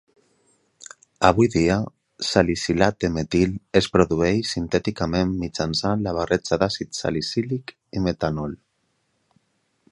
[1.27, 1.75] Avui dia,
[2.29, 8.61] salicilat de metil es produeix sintèticament mitjançant la barreja d'àcid salicílic i metanol.